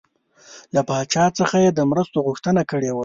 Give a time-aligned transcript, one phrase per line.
[0.73, 2.99] له پاچا څخه یې د مرستو غوښتنه کړې وه.